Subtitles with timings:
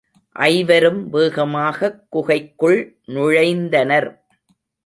[0.35, 2.97] ஐவரும் வேகமாகக் குகைக்குள்
[3.07, 4.09] நுழைந்தனர்.